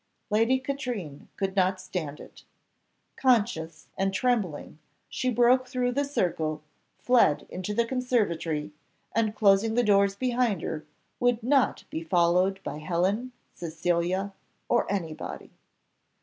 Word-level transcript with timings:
Lady 0.31 0.57
Katrine 0.57 1.27
could 1.37 1.55
not 1.55 1.79
stand 1.79 2.19
it. 2.19 2.43
Conscious 3.17 3.87
and 3.95 4.11
trembling, 4.11 4.79
she 5.09 5.29
broke 5.29 5.67
through 5.67 5.91
the 5.91 6.03
circle, 6.05 6.63
fled 6.97 7.45
into 7.51 7.71
the 7.71 7.85
conservatory, 7.85 8.71
and, 9.13 9.35
closing 9.35 9.75
the 9.75 9.83
doors 9.83 10.15
behind 10.15 10.63
her, 10.63 10.87
would 11.19 11.43
not 11.43 11.83
be 11.91 12.01
followed 12.01 12.59
by 12.63 12.79
Helen, 12.79 13.31
Cecilia, 13.53 14.33
or 14.67 14.91
any 14.91 15.13
body. 15.13 15.51